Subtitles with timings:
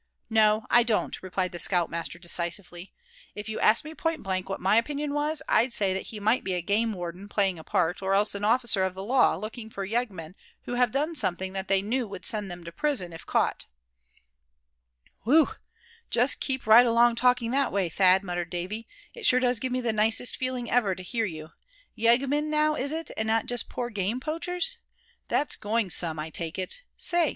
[0.31, 2.91] "No, I don't," replied the scout master, decisively.
[3.35, 6.43] "If you asked me point blank what my opinion was, I'd say that he might
[6.43, 9.69] be a game warden playing a part, or else an officer of the law, looking
[9.69, 10.33] for yeggmen
[10.63, 13.67] who have done something that they knew would send them to prison if caught!"
[15.21, 15.49] "Whew!
[16.09, 18.87] just keep right along talking that way, Thad," muttered Davy.
[19.13, 21.51] "It sure does give me the nicest feeling ever to hear you.
[21.95, 24.77] Yeggmen now is it, and not just poor game poachers?
[25.27, 26.71] That's going some, I take it.
[26.73, 27.27] Say, perhaps they've been and broke into a rich man's place over in Faversham.